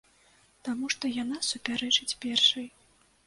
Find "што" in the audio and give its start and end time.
0.95-1.11